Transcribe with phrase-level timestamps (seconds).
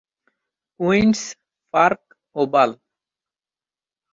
[0.79, 1.19] queen's
[1.73, 2.01] Park
[2.35, 2.69] oval